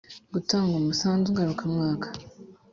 [0.33, 2.07] Gutanga umusanzu ngarukamwaka